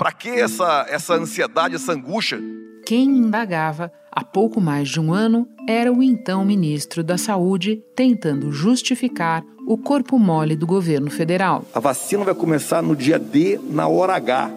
[0.00, 2.40] Para que essa, essa ansiedade, essa angústia?
[2.86, 8.50] Quem indagava há pouco mais de um ano era o então ministro da Saúde tentando
[8.50, 11.66] justificar o corpo mole do governo federal.
[11.74, 14.50] A vacina vai começar no dia D, na hora H.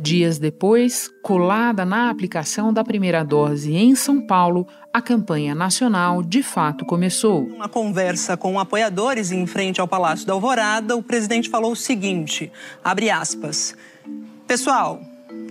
[0.00, 6.42] Dias depois, colada na aplicação da primeira dose em São Paulo, a campanha nacional de
[6.42, 7.42] fato começou.
[7.42, 12.50] Uma conversa com apoiadores em frente ao Palácio da Alvorada, o presidente falou o seguinte:
[12.82, 13.76] abre aspas.
[14.46, 15.00] Pessoal,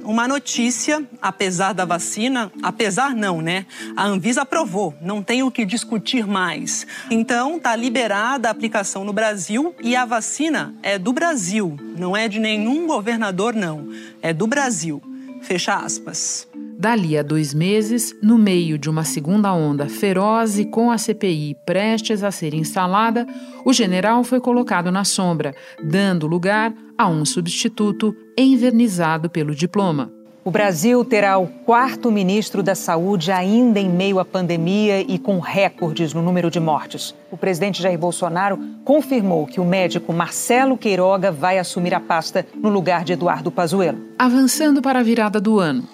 [0.06, 3.66] uma notícia, apesar da vacina, apesar não, né?
[3.96, 6.88] A Anvisa aprovou, não tem o que discutir mais.
[7.12, 12.30] Então, tá liberada a aplicação no Brasil e a vacina é do Brasil, não é
[12.30, 13.90] de nenhum governador, não.
[14.22, 15.02] É do Brasil.
[15.42, 16.48] Fecha aspas.
[16.78, 21.56] Dali a dois meses, no meio de uma segunda onda feroz e com a CPI
[21.66, 23.26] prestes a ser instalada,
[23.64, 30.12] o general foi colocado na sombra, dando lugar a um substituto envernizado pelo diploma.
[30.44, 35.40] O Brasil terá o quarto ministro da Saúde ainda em meio à pandemia e com
[35.40, 37.16] recordes no número de mortes.
[37.32, 42.70] O presidente Jair Bolsonaro confirmou que o médico Marcelo Queiroga vai assumir a pasta no
[42.70, 43.98] lugar de Eduardo Pazuello.
[44.20, 45.88] Avançando para a virada do ano.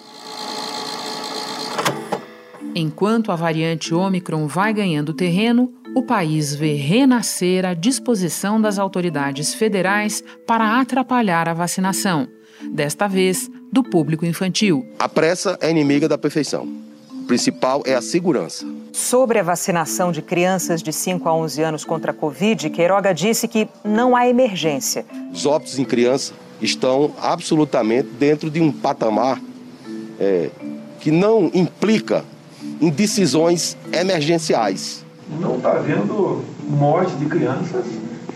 [2.74, 9.52] Enquanto a variante Omicron vai ganhando terreno, o país vê renascer a disposição das autoridades
[9.52, 12.26] federais para atrapalhar a vacinação,
[12.72, 14.86] desta vez do público infantil.
[14.98, 16.66] A pressa é inimiga da perfeição.
[17.10, 18.66] O principal é a segurança.
[18.90, 23.46] Sobre a vacinação de crianças de 5 a 11 anos contra a Covid, Queiroga disse
[23.46, 25.04] que não há emergência.
[25.30, 29.38] Os óbitos em criança estão absolutamente dentro de um patamar
[30.18, 30.50] é,
[31.00, 32.24] que não implica
[32.82, 35.06] em decisões emergenciais.
[35.40, 37.86] Não está havendo morte de crianças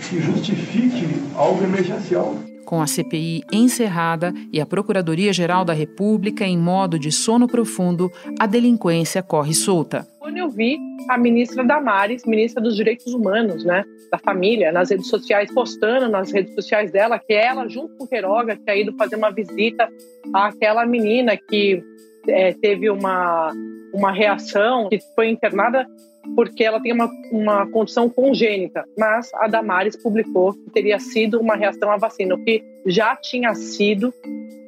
[0.08, 2.36] que justifique algo emergencial.
[2.64, 8.46] Com a CPI encerrada e a Procuradoria-Geral da República em modo de sono profundo, a
[8.46, 10.06] delinquência corre solta.
[10.20, 15.08] Quando eu vi a ministra Damares, ministra dos Direitos Humanos, né, da família, nas redes
[15.08, 19.16] sociais, postando nas redes sociais dela que ela, junto com o Queiroga, tinha ido fazer
[19.16, 19.88] uma visita
[20.32, 21.82] àquela menina que
[22.28, 23.52] é, teve uma
[23.92, 25.86] uma reação que foi internada
[26.34, 31.54] porque ela tem uma, uma condição congênita, mas a Damares publicou que teria sido uma
[31.54, 34.12] reação à vacina, o que já tinha sido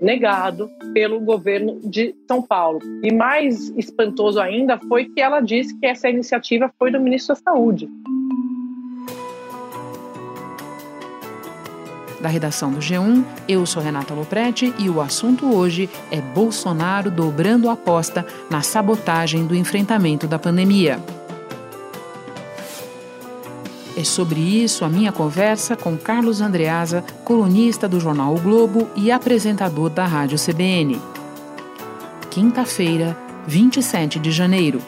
[0.01, 2.79] negado pelo governo de São Paulo.
[3.03, 7.41] E mais espantoso ainda foi que ela disse que essa iniciativa foi do ministro da
[7.41, 7.89] Saúde.
[12.21, 13.25] Da redação do G1.
[13.49, 19.47] Eu sou Renata Loprete e o assunto hoje é Bolsonaro dobrando a aposta na sabotagem
[19.47, 20.99] do enfrentamento da pandemia.
[23.97, 29.11] É sobre isso a minha conversa com Carlos Andreasa, colunista do jornal O Globo e
[29.11, 31.01] apresentador da Rádio CBN.
[32.31, 33.17] Quinta-feira,
[33.49, 34.81] 27 de janeiro.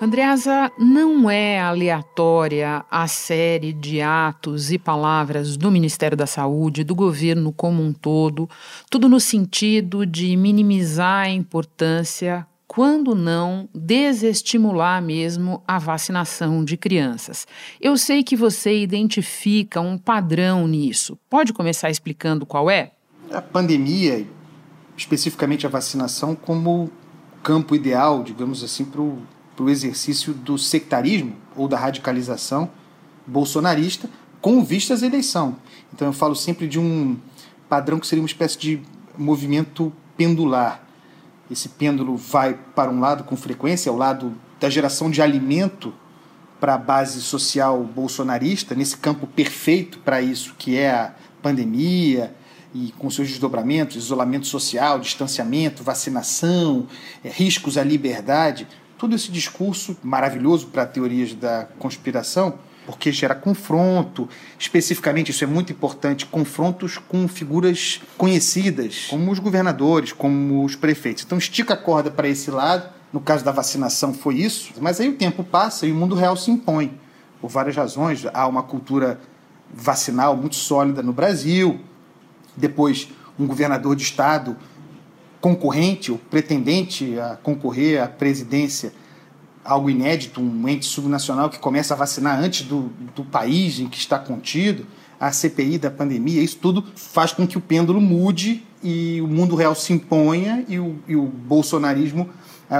[0.00, 6.94] Andreasa, não é aleatória a série de atos e palavras do Ministério da Saúde, do
[6.94, 8.48] governo como um todo,
[8.88, 17.44] tudo no sentido de minimizar a importância, quando não desestimular mesmo a vacinação de crianças.
[17.80, 21.18] Eu sei que você identifica um padrão nisso.
[21.28, 22.92] Pode começar explicando qual é?
[23.32, 24.24] A pandemia,
[24.96, 26.88] especificamente a vacinação, como
[27.42, 29.18] campo ideal, digamos assim, para o
[29.58, 32.70] para o exercício do sectarismo ou da radicalização
[33.26, 34.08] bolsonarista
[34.40, 35.56] com vistas à eleição.
[35.92, 37.16] Então eu falo sempre de um
[37.68, 38.80] padrão que seria uma espécie de
[39.16, 40.80] movimento pendular.
[41.50, 45.92] Esse pêndulo vai para um lado com frequência, ao lado da geração de alimento
[46.60, 52.32] para a base social bolsonarista, nesse campo perfeito para isso, que é a pandemia
[52.72, 56.86] e com seus desdobramentos, isolamento social, distanciamento, vacinação,
[57.24, 64.28] é, riscos à liberdade todo esse discurso maravilhoso para teorias da conspiração, porque gera confronto,
[64.58, 71.22] especificamente, isso é muito importante, confrontos com figuras conhecidas, como os governadores, como os prefeitos.
[71.22, 75.08] Então estica a corda para esse lado, no caso da vacinação foi isso, mas aí
[75.08, 76.98] o tempo passa e o mundo real se impõe,
[77.40, 78.26] por várias razões.
[78.32, 79.20] Há uma cultura
[79.72, 81.80] vacinal muito sólida no Brasil,
[82.56, 83.08] depois
[83.38, 84.56] um governador de estado
[85.40, 88.92] concorrente ou pretendente a concorrer à presidência,
[89.64, 93.98] algo inédito, um ente subnacional que começa a vacinar antes do, do país em que
[93.98, 94.86] está contido,
[95.20, 99.56] a CPI da pandemia, isso tudo faz com que o pêndulo mude e o mundo
[99.56, 102.30] real se imponha e o, e o bolsonarismo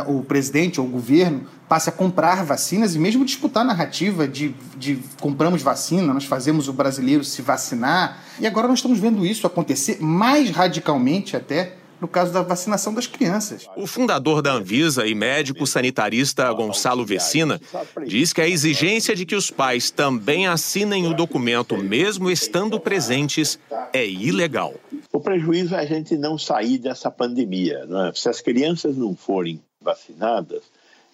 [0.07, 4.55] o presidente ou o governo passe a comprar vacinas e mesmo disputar a narrativa de,
[4.77, 8.23] de compramos vacina, nós fazemos o brasileiro se vacinar.
[8.39, 13.07] E agora nós estamos vendo isso acontecer mais radicalmente até no caso da vacinação das
[13.07, 13.69] crianças.
[13.77, 17.61] O fundador da Anvisa e médico sanitarista Gonçalo Vecina
[18.07, 23.59] diz que a exigência de que os pais também assinem o documento, mesmo estando presentes,
[23.93, 24.75] é ilegal.
[25.13, 27.87] O prejuízo é a gente não sair dessa pandemia.
[28.09, 28.13] É?
[28.15, 30.63] Se as crianças não forem vacinadas,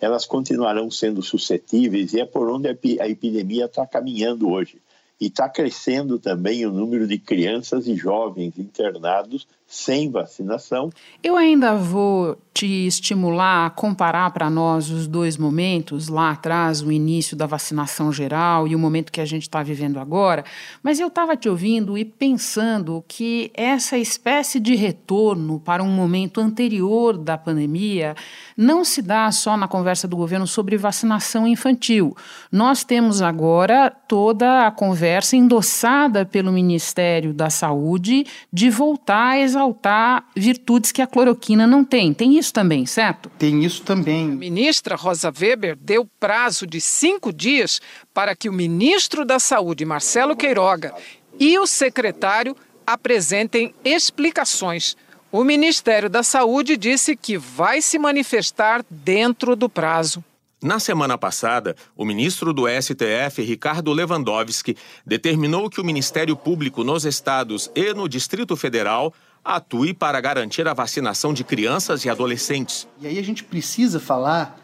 [0.00, 4.78] elas continuarão sendo suscetíveis e é por onde a epidemia está caminhando hoje.
[5.20, 10.90] E está crescendo também o número de crianças e jovens internados sem vacinação.
[11.22, 16.92] Eu ainda vou te estimular a comparar para nós os dois momentos, lá atrás, o
[16.92, 20.44] início da vacinação geral e o momento que a gente está vivendo agora,
[20.80, 26.40] mas eu estava te ouvindo e pensando que essa espécie de retorno para um momento
[26.40, 28.14] anterior da pandemia
[28.56, 32.16] não se dá só na conversa do governo sobre vacinação infantil.
[32.52, 40.26] Nós temos agora toda a conversa endossada pelo Ministério da Saúde de voltar a exaltar
[40.36, 42.14] virtudes que a cloroquina não tem.
[42.14, 43.30] Tem isso também, certo?
[43.38, 44.32] Tem isso também.
[44.32, 47.80] A ministra Rosa Weber deu prazo de cinco dias
[48.12, 50.94] para que o ministro da Saúde, Marcelo Queiroga,
[51.38, 52.56] e o secretário
[52.86, 54.96] apresentem explicações.
[55.32, 60.22] O Ministério da Saúde disse que vai se manifestar dentro do prazo.
[60.62, 67.04] Na semana passada, o ministro do STF, Ricardo Lewandowski, determinou que o Ministério Público nos
[67.04, 69.12] estados e no Distrito Federal
[69.44, 72.88] atue para garantir a vacinação de crianças e adolescentes.
[73.00, 74.58] E aí a gente precisa falar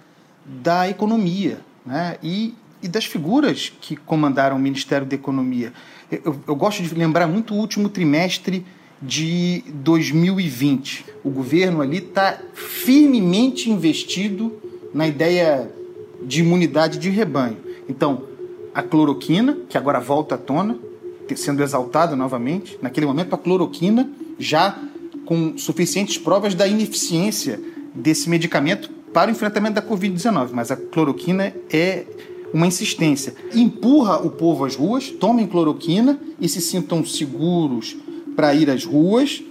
[0.44, 2.16] da economia né?
[2.22, 5.72] e, e das figuras que comandaram o Ministério da Economia.
[6.10, 8.64] Eu, eu gosto de lembrar muito o último trimestre
[9.02, 11.04] de 2020.
[11.22, 14.58] O governo ali está firmemente investido
[14.94, 15.70] na ideia
[16.22, 17.58] de imunidade de rebanho.
[17.88, 18.24] Então,
[18.74, 20.78] a cloroquina, que agora volta à tona,
[21.36, 24.76] sendo exaltada novamente, naquele momento a cloroquina já
[25.24, 27.60] com suficientes provas da ineficiência
[27.94, 32.04] desse medicamento para o enfrentamento da Covid-19, mas a cloroquina é
[32.52, 33.34] uma insistência.
[33.54, 37.96] Empurra o povo às ruas, tomem cloroquina e se sintam seguros
[38.34, 39.42] para ir às ruas.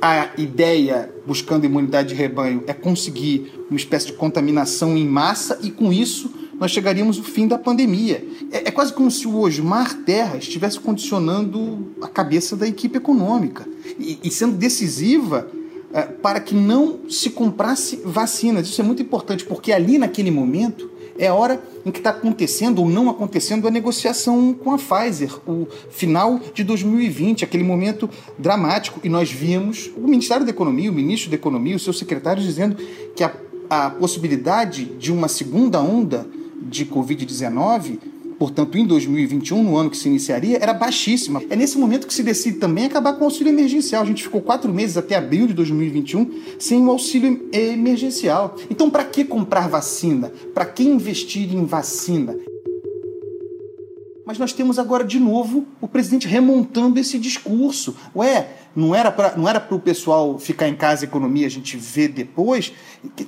[0.00, 5.70] A ideia, buscando imunidade de rebanho, é conseguir uma espécie de contaminação em massa e,
[5.70, 8.24] com isso, nós chegaríamos ao fim da pandemia.
[8.50, 13.66] É, é quase como se o Osmar Terra estivesse condicionando a cabeça da equipe econômica
[13.98, 15.48] e, e sendo decisiva
[15.92, 18.68] é, para que não se comprasse vacinas.
[18.68, 22.80] Isso é muito importante, porque ali naquele momento é a hora em que está acontecendo
[22.80, 28.98] ou não acontecendo a negociação com a Pfizer, o final de 2020, aquele momento dramático.
[29.04, 32.76] E nós vimos o Ministério da Economia, o ministro da Economia, os seus secretários dizendo
[33.14, 33.32] que a,
[33.70, 36.26] a possibilidade de uma segunda onda
[36.64, 37.98] de Covid-19,
[38.38, 41.42] portanto, em 2021, no ano que se iniciaria, era baixíssima.
[41.48, 44.02] É nesse momento que se decide também acabar com o auxílio emergencial.
[44.02, 48.56] A gente ficou quatro meses até abril de 2021 sem o auxílio emergencial.
[48.70, 50.32] Então, para que comprar vacina?
[50.52, 52.36] Para que investir em vacina?
[54.26, 57.94] Mas nós temos agora de novo o presidente remontando esse discurso.
[58.16, 62.72] Ué, não era para o pessoal ficar em casa, economia, a gente vê depois.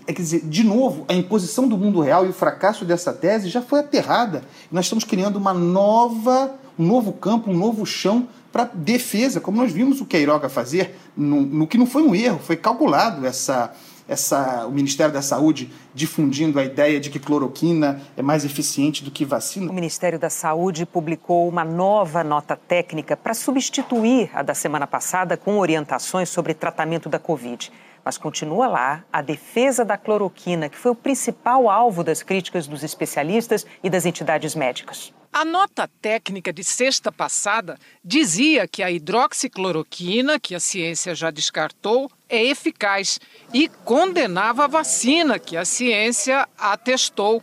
[0.06, 3.60] Quer dizer, de novo, a imposição do mundo real e o fracasso dessa tese já
[3.60, 4.42] foi aterrada.
[4.72, 9.70] Nós estamos criando uma nova, um novo campo, um novo chão para defesa, como nós
[9.70, 13.74] vimos o Queiroga fazer, no, no que não foi um erro, foi calculado essa
[14.08, 19.10] essa, o Ministério da Saúde difundindo a ideia de que cloroquina é mais eficiente do
[19.10, 19.70] que vacina.
[19.70, 25.36] O Ministério da Saúde publicou uma nova nota técnica para substituir a da semana passada
[25.36, 27.72] com orientações sobre tratamento da Covid.
[28.06, 32.84] Mas continua lá a defesa da cloroquina, que foi o principal alvo das críticas dos
[32.84, 35.12] especialistas e das entidades médicas.
[35.32, 42.08] A nota técnica de sexta passada dizia que a hidroxicloroquina, que a ciência já descartou,
[42.28, 43.18] é eficaz
[43.52, 47.42] e condenava a vacina, que a ciência atestou.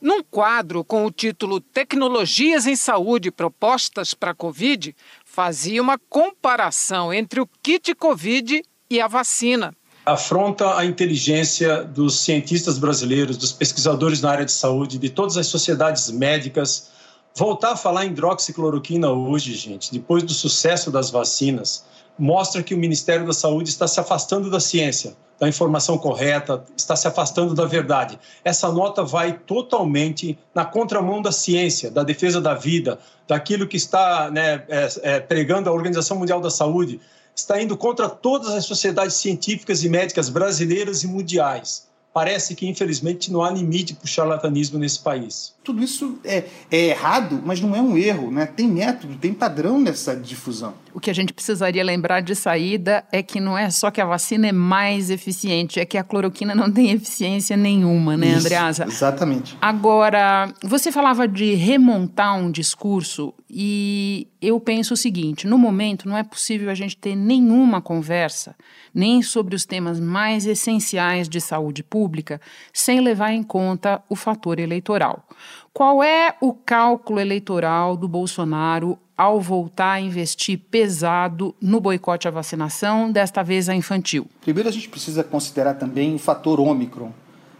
[0.00, 4.94] Num quadro com o título Tecnologias em Saúde Propostas para a Covid,
[5.24, 12.78] fazia uma comparação entre o kit Covid e a vacina afronta a inteligência dos cientistas
[12.78, 16.92] brasileiros, dos pesquisadores na área de saúde, de todas as sociedades médicas,
[17.36, 21.84] Voltar a falar em hidroxicloroquina hoje, gente, depois do sucesso das vacinas,
[22.16, 26.94] mostra que o Ministério da Saúde está se afastando da ciência, da informação correta, está
[26.94, 28.20] se afastando da verdade.
[28.44, 34.30] Essa nota vai totalmente na contramão da ciência, da defesa da vida, daquilo que está
[34.30, 37.00] né, é, é, pregando a Organização Mundial da Saúde,
[37.34, 41.86] está indo contra todas as sociedades científicas e médicas brasileiras e mundiais.
[42.12, 45.53] parece que, infelizmente, não há limite para o charlatanismo nesse país.
[45.64, 48.44] Tudo isso é, é, errado, mas não é um erro, né?
[48.46, 50.74] Tem método, tem padrão nessa difusão.
[50.92, 54.04] O que a gente precisaria lembrar de saída é que não é só que a
[54.04, 58.84] vacina é mais eficiente, é que a cloroquina não tem eficiência nenhuma, né, Andreasa?
[58.84, 59.56] Exatamente.
[59.60, 66.16] Agora, você falava de remontar um discurso e eu penso o seguinte: no momento não
[66.16, 68.54] é possível a gente ter nenhuma conversa,
[68.92, 72.40] nem sobre os temas mais essenciais de saúde pública,
[72.72, 75.26] sem levar em conta o fator eleitoral.
[75.72, 82.30] Qual é o cálculo eleitoral do Bolsonaro ao voltar a investir pesado no boicote à
[82.30, 84.26] vacinação, desta vez a infantil?
[84.40, 87.10] Primeiro, a gente precisa considerar também o fator Ômicron,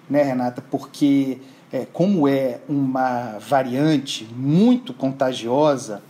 [0.09, 0.63] né, Renata?
[0.63, 1.39] Porque,
[1.73, 6.03] é, como é uma variante muito contagiosa,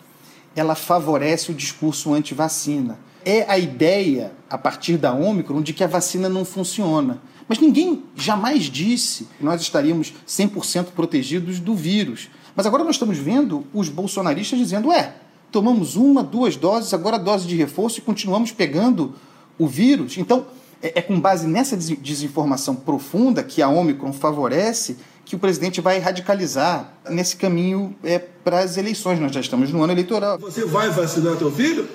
[0.57, 2.99] ela favorece o discurso anti-vacina.
[3.25, 7.19] É a ideia, a partir da Ômicron, de que a vacina não funciona.
[7.49, 12.29] Mas ninguém jamais disse que nós estaríamos 100% protegidos do vírus.
[12.57, 15.15] Mas agora nós estamos vendo os bolsonaristas dizendo: é,
[15.51, 19.15] tomamos uma, duas doses, agora dose de reforço e continuamos pegando
[19.59, 20.17] o vírus.
[20.17, 20.47] Então,
[20.83, 25.99] é, é com base nessa desinformação profunda que a Omicron favorece que o presidente vai
[25.99, 29.19] radicalizar nesse caminho é, para as eleições.
[29.19, 30.39] Nós já estamos no ano eleitoral.
[30.39, 31.89] Você vai vacinar teu filho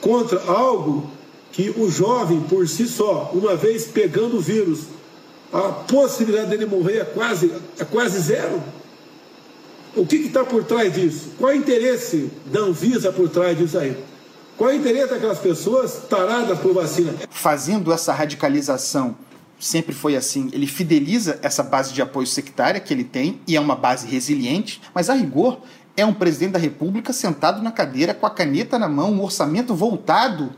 [0.00, 1.10] contra algo
[1.56, 4.80] que o jovem por si só, uma vez pegando o vírus,
[5.50, 8.62] a possibilidade dele morrer é quase, é quase zero.
[9.96, 11.30] O que está por trás disso?
[11.38, 13.96] Qual é o interesse da Anvisa por trás disso aí?
[14.54, 17.14] Qual é o interesse daquelas pessoas taradas por vacina?
[17.30, 19.16] Fazendo essa radicalização,
[19.58, 23.60] sempre foi assim, ele fideliza essa base de apoio sectária que ele tem, e é
[23.60, 25.58] uma base resiliente, mas a rigor
[25.96, 29.74] é um presidente da República sentado na cadeira com a caneta na mão, um orçamento
[29.74, 30.54] voltado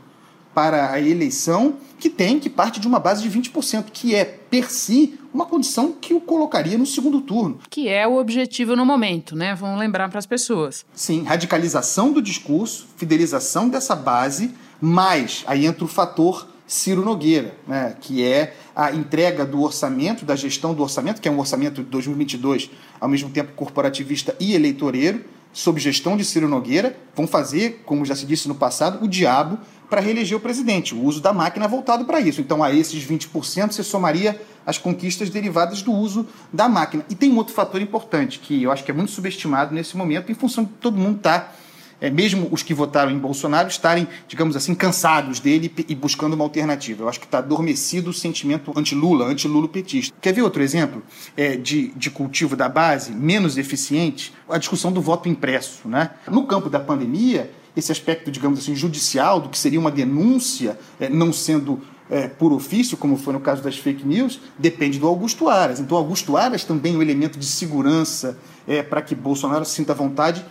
[0.59, 4.69] para a eleição que tem, que parte de uma base de 20%, que é, per
[4.69, 7.59] si, uma condição que o colocaria no segundo turno.
[7.69, 9.55] Que é o objetivo no momento, né?
[9.55, 10.85] Vamos lembrar para as pessoas.
[10.93, 17.95] Sim, radicalização do discurso, fidelização dessa base, mas aí entra o fator Ciro Nogueira, né,
[18.01, 21.89] que é a entrega do orçamento, da gestão do orçamento, que é um orçamento de
[21.89, 25.23] 2022, ao mesmo tempo corporativista e eleitoreiro,
[25.53, 29.57] sob gestão de Ciro Nogueira, vão fazer, como já se disse no passado, o diabo
[29.89, 30.93] para reeleger o presidente.
[30.93, 32.39] O uso da máquina é voltado para isso.
[32.39, 37.03] Então, a esses 20%, você somaria as conquistas derivadas do uso da máquina.
[37.09, 40.31] E tem um outro fator importante, que eu acho que é muito subestimado nesse momento,
[40.31, 41.39] em função de todo mundo estar.
[41.39, 41.55] Tá,
[42.01, 46.45] é, mesmo os que votaram em Bolsonaro estarem, digamos assim, cansados dele e buscando uma
[46.45, 47.03] alternativa.
[47.03, 50.15] Eu acho que está adormecido o sentimento anti-Lula, anti-Lula petista.
[50.21, 51.03] Quer ver outro exemplo
[51.35, 54.33] é, de, de cultivo da base menos eficiente?
[54.47, 55.87] A discussão do voto impresso.
[55.87, 56.11] Né?
[56.29, 61.09] No campo da pandemia, esse aspecto, digamos assim, judicial, do que seria uma denúncia, é,
[61.09, 65.47] não sendo é, por ofício, como foi no caso das fake news, depende do Augusto
[65.47, 65.79] Aras.
[65.79, 70.43] Então, Augusto Aras também é um elemento de segurança é, para que Bolsonaro sinta vontade,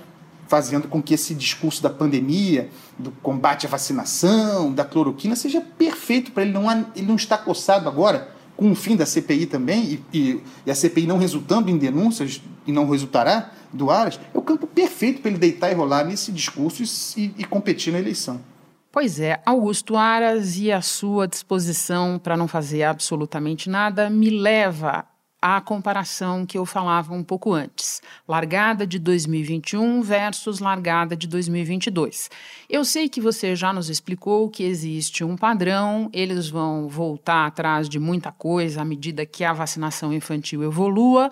[0.46, 6.32] fazendo com que esse discurso da pandemia, do combate à vacinação, da cloroquina, seja perfeito
[6.32, 6.52] para ele.
[6.52, 10.70] Não, ele não está coçado agora com o fim da CPI também, e, e, e
[10.70, 15.20] a CPI não resultando em denúncias, e não resultará, do Aras, é o campo perfeito
[15.20, 16.82] para ele deitar e rolar nesse discurso
[17.16, 18.40] e, e competir na eleição.
[18.90, 25.04] Pois é, Augusto Aras e a sua disposição para não fazer absolutamente nada me leva
[25.40, 28.02] à comparação que eu falava um pouco antes.
[28.26, 32.30] Largada de 2021 versus largada de 2022.
[32.68, 37.88] Eu sei que você já nos explicou que existe um padrão, eles vão voltar atrás
[37.88, 41.30] de muita coisa à medida que a vacinação infantil evolua,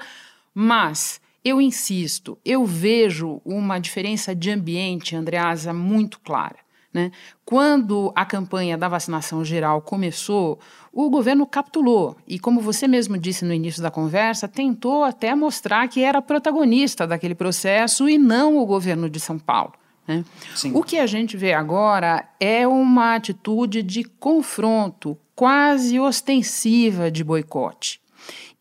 [0.55, 6.65] mas eu insisto, eu vejo uma diferença de ambiente, Andreasa, muito clara.
[6.97, 7.12] Né?
[7.45, 10.59] Quando a campanha da vacinação geral começou,
[10.91, 15.88] o governo capitulou e, como você mesmo disse no início da conversa, tentou até mostrar
[15.88, 19.75] que era protagonista daquele processo e não o governo de São Paulo.
[20.09, 20.25] Né?
[20.73, 28.00] O que a gente vê agora é uma atitude de confronto quase ostensiva de boicote.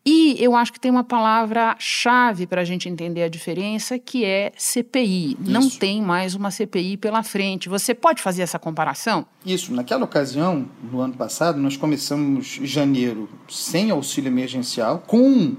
[0.08, 4.52] E eu acho que tem uma palavra-chave para a gente entender a diferença, que é
[4.56, 5.32] CPI.
[5.32, 5.50] Isso.
[5.50, 7.68] Não tem mais uma CPI pela frente.
[7.68, 9.26] Você pode fazer essa comparação?
[9.44, 9.74] Isso.
[9.74, 15.56] Naquela ocasião, no ano passado, nós começamos janeiro sem auxílio emergencial, com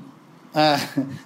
[0.55, 0.79] a,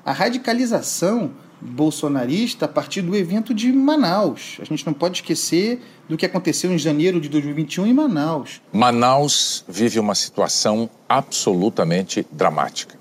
[0.04, 1.30] a radicalização
[1.62, 4.58] bolsonarista a partir do evento de Manaus.
[4.60, 8.64] A gente não pode esquecer do que aconteceu em janeiro de 2021 em Manaus.
[8.74, 13.01] Manaus vive uma situação absolutamente dramática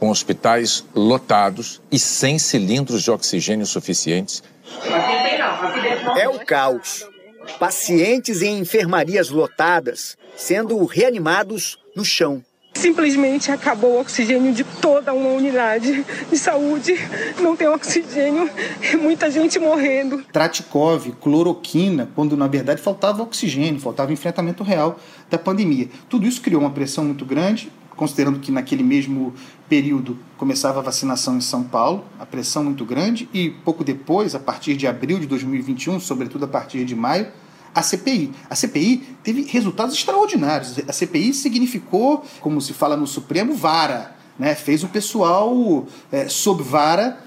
[0.00, 4.42] com hospitais lotados e sem cilindros de oxigênio suficientes.
[6.16, 7.06] É o caos.
[7.58, 12.42] Pacientes em enfermarias lotadas sendo reanimados no chão.
[12.72, 16.94] Simplesmente acabou o oxigênio de toda uma unidade de saúde.
[17.38, 18.48] Não tem oxigênio,
[18.80, 20.24] é muita gente morrendo.
[20.32, 25.88] Tratikov, cloroquina, quando na verdade faltava oxigênio, faltava enfrentamento real da pandemia.
[26.08, 29.34] Tudo isso criou uma pressão muito grande, considerando que naquele mesmo
[29.68, 34.38] período começava a vacinação em São Paulo, a pressão muito grande, e pouco depois, a
[34.38, 37.26] partir de abril de 2021, sobretudo a partir de maio,
[37.74, 38.32] a CPI.
[38.48, 40.78] A CPI teve resultados extraordinários.
[40.88, 44.16] A CPI significou, como se fala no Supremo, vara.
[44.38, 44.54] Né?
[44.54, 47.22] Fez o pessoal é, sob vara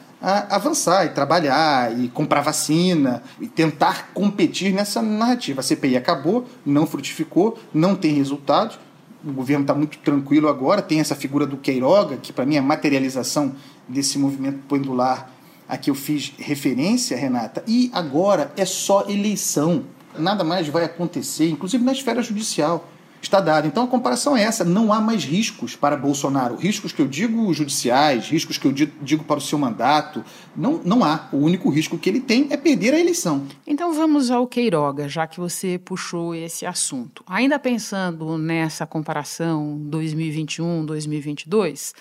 [0.49, 5.59] avançar e trabalhar e comprar vacina e tentar competir nessa narrativa.
[5.59, 8.79] A CPI acabou, não frutificou, não tem resultado.
[9.25, 10.81] O governo está muito tranquilo agora.
[10.81, 13.55] Tem essa figura do Queiroga, que para mim é materialização
[13.87, 15.31] desse movimento pendular
[15.67, 17.63] a que eu fiz referência, Renata.
[17.67, 19.85] E agora é só eleição
[20.17, 22.87] nada mais vai acontecer, inclusive na esfera judicial.
[23.23, 23.65] Está dado.
[23.65, 26.57] Então a comparação é essa: não há mais riscos para Bolsonaro.
[26.57, 30.21] Riscos que eu digo judiciais, riscos que eu digo para o seu mandato.
[30.55, 31.29] Não, não há.
[31.31, 33.47] O único risco que ele tem é perder a eleição.
[33.65, 37.23] Então vamos ao Queiroga, já que você puxou esse assunto.
[37.25, 41.93] Ainda pensando nessa comparação 2021-2022.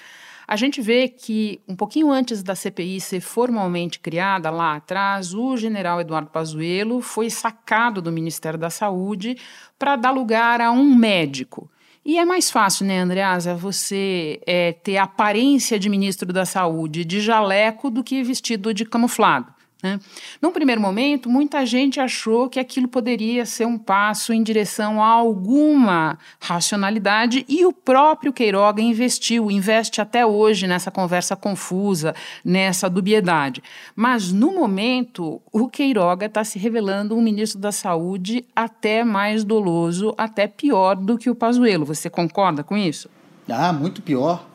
[0.47, 5.57] A gente vê que, um pouquinho antes da CPI ser formalmente criada, lá atrás, o
[5.57, 9.37] general Eduardo Pazuello foi sacado do Ministério da Saúde
[9.79, 11.71] para dar lugar a um médico.
[12.05, 17.21] E é mais fácil, né, Andreasa, você é, ter aparência de ministro da Saúde de
[17.21, 19.52] jaleco do que vestido de camuflado.
[19.83, 19.99] Né?
[20.41, 25.09] Num primeiro momento, muita gente achou que aquilo poderia ser um passo em direção a
[25.09, 33.63] alguma racionalidade e o próprio Queiroga investiu, investe até hoje nessa conversa confusa, nessa dubiedade.
[33.97, 40.15] Mas, no momento, o Queiroga está se revelando um ministro da Saúde até mais doloso,
[40.17, 41.85] até pior do que o Pazuello.
[41.85, 43.11] Você concorda com isso?
[43.49, 44.47] Ah, muito pior.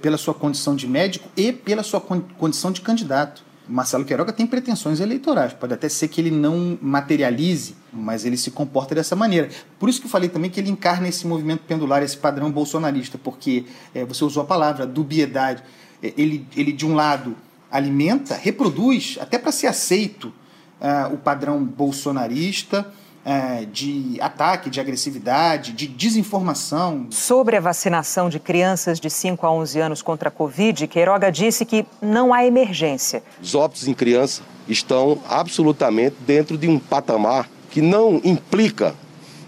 [0.00, 3.45] Pela sua condição de médico e pela sua con condição de candidato.
[3.68, 5.52] Marcelo Queiroga tem pretensões eleitorais.
[5.52, 9.48] Pode até ser que ele não materialize, mas ele se comporta dessa maneira.
[9.78, 13.18] Por isso que eu falei também que ele encarna esse movimento pendular, esse padrão bolsonarista,
[13.18, 13.64] porque
[13.94, 15.62] é, você usou a palavra dubiedade.
[16.02, 17.36] É, ele, ele, de um lado,
[17.70, 20.32] alimenta, reproduz, até para ser aceito,
[20.80, 22.86] uh, o padrão bolsonarista
[23.26, 27.08] é, de ataque, de agressividade, de desinformação.
[27.10, 31.64] Sobre a vacinação de crianças de 5 a 11 anos contra a Covid, Queiroga disse
[31.64, 33.24] que não há emergência.
[33.42, 38.94] Os óbitos em criança estão absolutamente dentro de um patamar que não implica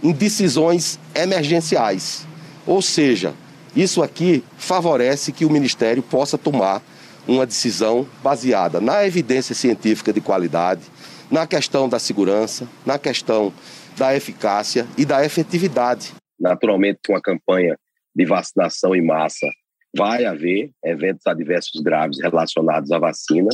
[0.02, 2.26] em decisões emergenciais.
[2.66, 3.32] Ou seja,
[3.76, 6.82] isso aqui favorece que o Ministério possa tomar
[7.28, 10.80] uma decisão baseada na evidência científica de qualidade,
[11.30, 13.52] na questão da segurança, na questão
[13.96, 16.12] da eficácia e da efetividade.
[16.38, 17.76] Naturalmente, com a campanha
[18.14, 19.46] de vacinação em massa,
[19.96, 23.48] vai haver eventos adversos graves relacionados à vacina.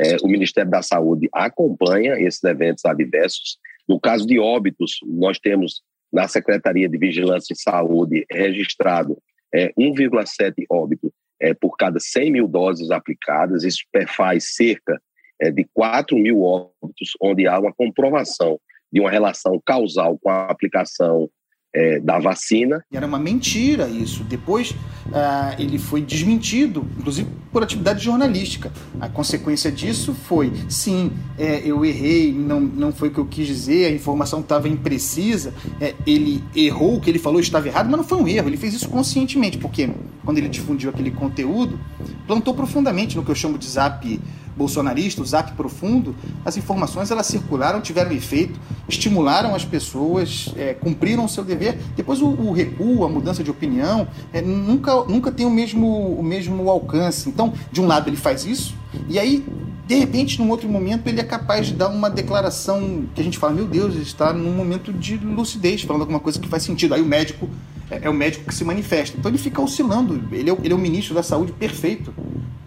[0.00, 3.58] É, o Ministério da Saúde acompanha esses eventos adversos.
[3.88, 9.16] No caso de óbitos, nós temos na Secretaria de Vigilância e Saúde registrado
[9.54, 13.64] é, 1,7 óbito é, por cada 100 mil doses aplicadas.
[13.64, 15.00] Isso faz cerca
[15.40, 18.58] é, de 4 mil óbitos, onde há uma comprovação
[18.92, 21.28] de uma relação causal com a aplicação
[21.76, 22.82] é, da vacina.
[22.90, 24.24] Era uma mentira isso.
[24.24, 24.74] Depois
[25.12, 28.72] ah, ele foi desmentido, inclusive por atividade jornalística.
[28.98, 33.46] A consequência disso foi, sim, é, eu errei, não, não foi o que eu quis
[33.46, 37.96] dizer, a informação estava imprecisa, é, ele errou, o que ele falou estava errado, mas
[37.96, 39.88] não foi um erro, ele fez isso conscientemente, porque
[40.24, 41.78] quando ele difundiu aquele conteúdo,
[42.26, 44.20] plantou profundamente no que eu chamo de zap
[44.56, 46.14] bolsonarista, o zap profundo,
[46.44, 51.78] as informações elas circularam, tiveram efeito, estimularam as pessoas, é, cumpriram o seu dever.
[51.94, 55.86] Depois o, o recuo, a mudança de opinião, é, nunca, nunca tem o mesmo,
[56.18, 57.28] o mesmo alcance.
[57.28, 58.74] Então, de um lado ele faz isso,
[59.08, 59.44] e aí
[59.86, 63.38] de repente, num outro momento, ele é capaz de dar uma declaração que a gente
[63.38, 66.92] fala: meu Deus, ele está num momento de lucidez, falando alguma coisa que faz sentido.
[66.92, 67.48] Aí o médico
[67.88, 69.16] é, é o médico que se manifesta.
[69.16, 70.20] Então ele fica oscilando.
[70.32, 72.12] Ele é, ele é o ministro da saúde perfeito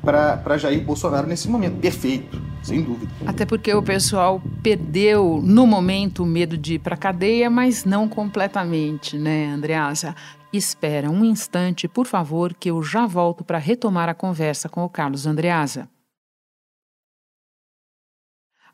[0.09, 1.79] para Jair Bolsonaro nesse momento.
[1.79, 3.11] Perfeito, sem dúvida.
[3.25, 7.85] Até porque o pessoal perdeu, no momento, o medo de ir para a cadeia, mas
[7.85, 10.15] não completamente, né, Andreasa?
[10.51, 14.89] Espera um instante, por favor, que eu já volto para retomar a conversa com o
[14.89, 15.87] Carlos Andreasa.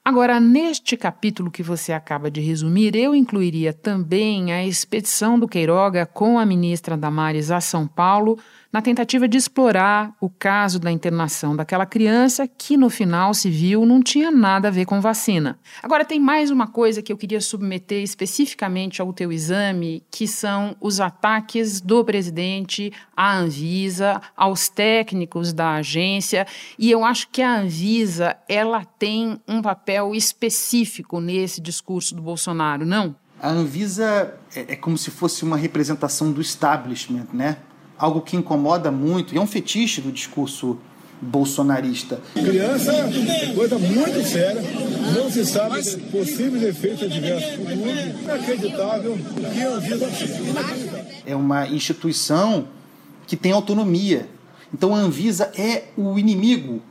[0.07, 6.05] Agora, neste capítulo que você acaba de resumir, eu incluiria também a expedição do Queiroga
[6.05, 8.37] com a ministra Damares a São Paulo
[8.75, 13.85] na tentativa de explorar o caso da internação daquela criança que no final se viu
[13.85, 15.57] não tinha nada a ver com vacina.
[15.81, 20.75] Agora tem mais uma coisa que eu queria submeter especificamente ao teu exame, que são
[20.81, 26.45] os ataques do presidente à Anvisa, aos técnicos da agência,
[26.77, 32.85] e eu acho que a Anvisa, ela tem um papel específico nesse discurso do Bolsonaro,
[32.85, 33.15] não?
[33.41, 37.55] A Anvisa é, é como se fosse uma representação do establishment, né?
[37.97, 40.77] Algo que incomoda muito, e é um fetiche do discurso
[41.21, 42.19] bolsonarista.
[42.33, 44.61] Criança é coisa muito séria,
[45.15, 45.95] não se sabe Mas...
[45.95, 49.17] possíveis efeitos adversos futuros, inacreditável
[49.53, 50.31] que a Anvisa fez.
[51.25, 52.67] É uma instituição
[53.25, 54.27] que tem autonomia.
[54.73, 56.81] Então a Anvisa é o inimigo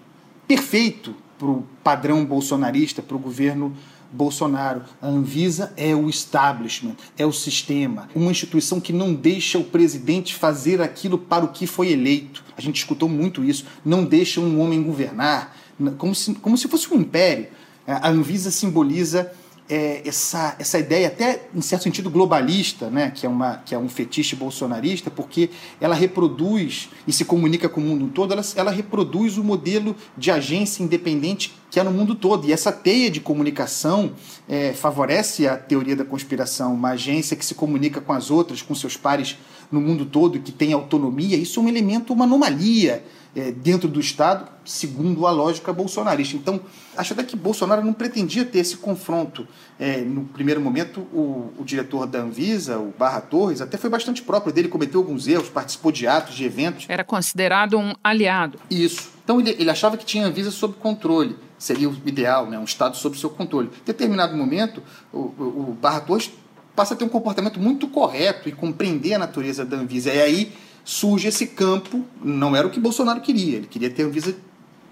[0.49, 3.75] perfeito para o padrão bolsonarista, para o governo
[4.13, 4.83] Bolsonaro.
[5.01, 10.35] A Anvisa é o establishment, é o sistema, uma instituição que não deixa o presidente
[10.35, 12.45] fazer aquilo para o que foi eleito.
[12.57, 13.65] A gente escutou muito isso.
[13.85, 15.57] Não deixa um homem governar,
[15.99, 17.49] como se, como se fosse um império.
[17.87, 19.31] A Anvisa simboliza
[19.69, 23.79] é, essa, essa ideia, até em certo sentido globalista, né, que, é uma, que é
[23.79, 28.71] um fetiche bolsonarista, porque ela reproduz e se comunica com o mundo todo, ela, ela
[28.71, 32.47] reproduz o modelo de agência independente que é no mundo todo.
[32.47, 34.13] E essa teia de comunicação
[34.49, 38.77] é, favorece a teoria da conspiração, uma agência que se comunica com as outras, com
[38.77, 39.37] seus pares
[39.73, 41.37] no mundo todo, que tem autonomia.
[41.37, 46.37] Isso é um elemento, uma anomalia é, dentro do Estado, segundo a lógica bolsonarista.
[46.37, 46.61] Então,
[46.97, 49.45] acho até que Bolsonaro não pretendia ter esse confronto.
[49.77, 54.23] É, no primeiro momento, o, o, diretor da Anvisa, o Barra Torres, até foi bastante
[54.23, 56.87] próprio dele, cometeu alguns erros, participou de atos, de eventos.
[56.89, 58.61] Era considerado um aliado.
[58.71, 59.11] Isso.
[59.25, 61.37] Então, ele, ele achava que tinha a Anvisa sob controle.
[61.65, 62.59] Seria o ideal, né?
[62.59, 63.69] um Estado sob seu controle.
[63.69, 66.31] Em determinado momento, o, o, o Barra Torres
[66.77, 70.13] passa a ter um comportamento muito correto e compreender a natureza da Anvisa.
[70.13, 70.53] E aí
[70.85, 74.37] surge esse campo, não era o que Bolsonaro queria, ele queria ter a Anvisa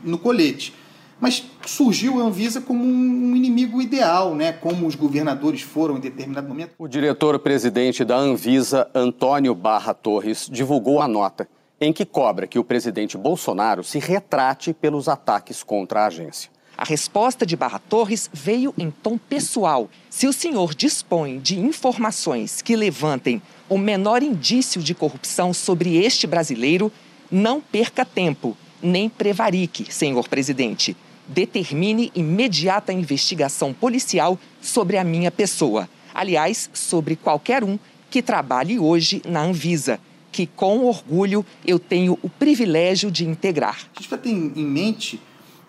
[0.02, 0.72] no colete.
[1.20, 4.52] Mas surgiu a Anvisa como um inimigo ideal, né?
[4.52, 6.70] como os governadores foram em determinado momento.
[6.78, 11.46] O diretor-presidente da Anvisa, Antônio Barra Torres, divulgou a nota
[11.78, 16.50] em que cobra que o presidente Bolsonaro se retrate pelos ataques contra a agência.
[16.76, 19.90] A resposta de Barra Torres veio em tom pessoal.
[20.08, 26.26] Se o senhor dispõe de informações que levantem o menor indício de corrupção sobre este
[26.26, 26.90] brasileiro,
[27.30, 30.96] não perca tempo, nem prevarique, senhor presidente.
[31.28, 35.88] Determine imediata investigação policial sobre a minha pessoa.
[36.12, 37.78] Aliás, sobre qualquer um
[38.10, 43.78] que trabalhe hoje na Anvisa, que com orgulho eu tenho o privilégio de integrar.
[43.94, 45.20] A gente vai ter em mente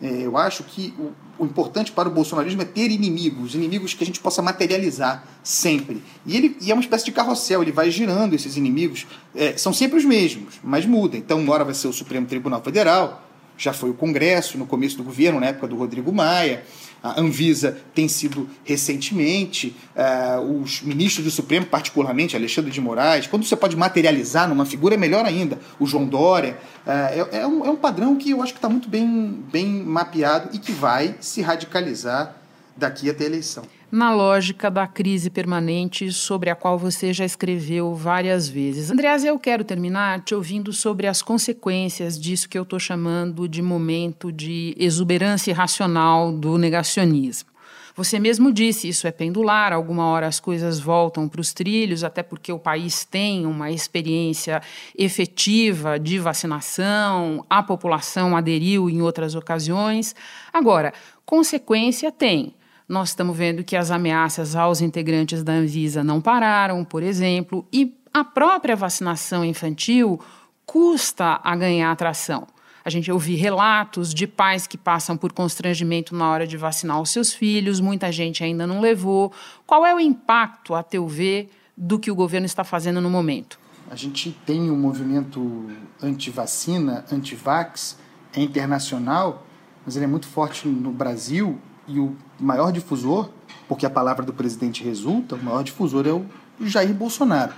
[0.05, 4.05] eu acho que o, o, importante para o bolsonarismo é ter inimigos, inimigos que a
[4.05, 6.03] gente possa materializar sempre.
[6.25, 9.07] E ele e é uma espécie de carrossel, ele vai girando esses inimigos.
[9.33, 11.15] É, são sempre os mesmos, mas muda.
[11.15, 13.23] Então, uma hora vai ser o Supremo Tribunal Federal,
[13.57, 16.63] já foi o Congresso no começo do governo, na época do Rodrigo Maia.
[17.03, 23.43] A Anvisa tem sido recentemente, uh, os ministros do Supremo, particularmente Alexandre de Moraes, quando
[23.43, 25.59] você pode materializar numa figura, é melhor ainda.
[25.77, 26.57] O João Dória.
[26.85, 29.65] Uh, é, é, um, é um padrão que eu acho que está muito bem, bem
[29.65, 32.42] mapeado e que vai se radicalizar
[32.75, 37.93] daqui até a eleição na lógica da crise permanente sobre a qual você já escreveu
[37.93, 38.89] várias vezes.
[38.89, 43.61] Andreas, eu quero terminar te ouvindo sobre as consequências disso que eu estou chamando de
[43.61, 47.51] momento de exuberância irracional do negacionismo.
[47.95, 52.23] Você mesmo disse, isso é pendular, alguma hora as coisas voltam para os trilhos, até
[52.23, 54.59] porque o país tem uma experiência
[54.97, 60.15] efetiva de vacinação, a população aderiu em outras ocasiões.
[60.51, 60.91] Agora,
[61.23, 62.55] consequência tem.
[62.87, 67.97] Nós estamos vendo que as ameaças aos integrantes da Anvisa não pararam, por exemplo, e
[68.13, 70.19] a própria vacinação infantil
[70.65, 72.47] custa a ganhar atração.
[72.85, 77.11] A gente ouve relatos de pais que passam por constrangimento na hora de vacinar os
[77.11, 79.31] seus filhos, muita gente ainda não levou.
[79.65, 83.57] Qual é o impacto, a teu ver, do que o governo está fazendo no momento?
[83.89, 85.69] A gente tem um movimento
[86.01, 87.97] anti-vacina, anti-vax,
[88.35, 89.45] é internacional,
[89.85, 93.29] mas ele é muito forte no Brasil e o maior difusor,
[93.67, 96.25] porque a palavra do presidente resulta, o maior difusor é o
[96.61, 97.53] Jair Bolsonaro.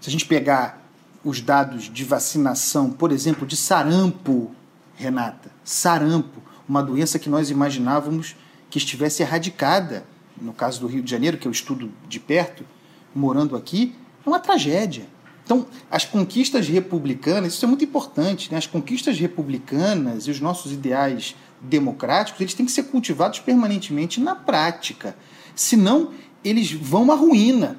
[0.00, 0.82] Se a gente pegar
[1.24, 4.54] os dados de vacinação, por exemplo, de sarampo,
[4.94, 8.36] Renata, sarampo, uma doença que nós imaginávamos
[8.70, 10.04] que estivesse erradicada,
[10.40, 12.64] no caso do Rio de Janeiro, que eu estudo de perto,
[13.14, 13.94] morando aqui,
[14.24, 15.06] é uma tragédia.
[15.44, 18.58] Então, as conquistas republicanas, isso é muito importante, né?
[18.58, 24.34] as conquistas republicanas e os nossos ideais democráticos, eles têm que ser cultivados permanentemente na
[24.34, 25.16] prática.
[25.54, 26.10] Senão,
[26.44, 27.78] eles vão à ruína.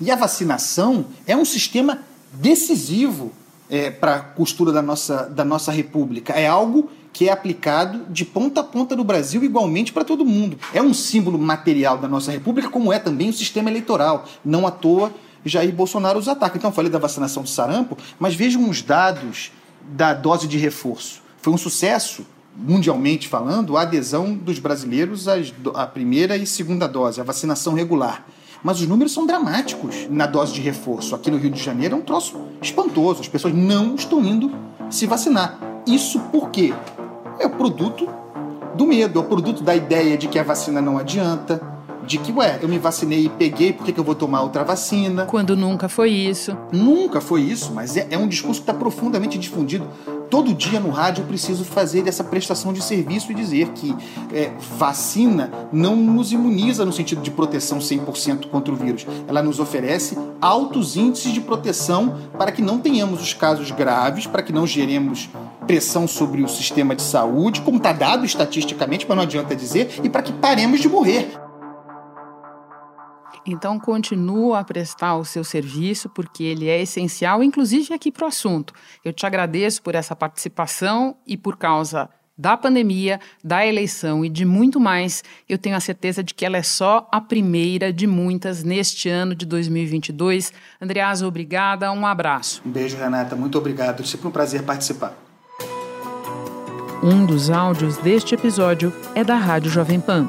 [0.00, 2.00] E a vacinação é um sistema
[2.32, 3.32] decisivo
[3.68, 6.32] é, para a costura da nossa, da nossa república.
[6.34, 10.58] É algo que é aplicado de ponta a ponta no Brasil igualmente para todo mundo.
[10.74, 14.26] É um símbolo material da nossa república, como é também o sistema eleitoral.
[14.44, 15.12] Não à toa
[15.44, 16.58] Jair Bolsonaro os ataca.
[16.58, 21.22] Então, falei da vacinação do sarampo, mas vejam os dados da dose de reforço.
[21.40, 25.26] Foi um sucesso, mundialmente falando, a adesão dos brasileiros
[25.74, 28.26] à primeira e segunda dose, a vacinação regular.
[28.62, 31.14] Mas os números são dramáticos na dose de reforço.
[31.14, 33.20] Aqui no Rio de Janeiro é um troço espantoso.
[33.20, 34.50] As pessoas não estão indo
[34.90, 35.58] se vacinar.
[35.86, 36.74] Isso por quê?
[37.38, 38.08] É o produto
[38.74, 41.60] do medo, é o produto da ideia de que a vacina não adianta,
[42.06, 44.64] de que, ué, eu me vacinei e peguei, por que, que eu vou tomar outra
[44.64, 45.26] vacina?
[45.26, 46.56] Quando nunca foi isso.
[46.72, 49.86] Nunca foi isso, mas é, é um discurso que está profundamente difundido.
[50.30, 53.94] Todo dia no rádio eu preciso fazer essa prestação de serviço e dizer que
[54.32, 59.06] é, vacina não nos imuniza no sentido de proteção 100% contra o vírus.
[59.28, 64.42] Ela nos oferece altos índices de proteção para que não tenhamos os casos graves, para
[64.42, 65.28] que não geremos
[65.66, 70.08] pressão sobre o sistema de saúde, como está dado estatisticamente, mas não adianta dizer, e
[70.08, 71.45] para que paremos de morrer.
[73.46, 78.28] Então, continua a prestar o seu serviço, porque ele é essencial, inclusive aqui para o
[78.28, 78.74] assunto.
[79.04, 84.44] Eu te agradeço por essa participação e por causa da pandemia, da eleição e de
[84.44, 88.62] muito mais, eu tenho a certeza de que ela é só a primeira de muitas
[88.62, 90.52] neste ano de 2022.
[90.80, 92.60] Andreasa, obrigada, um abraço.
[92.66, 94.02] Um beijo, Renata, muito obrigado.
[94.02, 95.14] É sempre um prazer participar.
[97.02, 100.28] Um dos áudios deste episódio é da Rádio Jovem Pan.